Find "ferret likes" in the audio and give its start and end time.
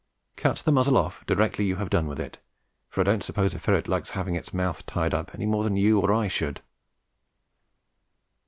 3.59-4.09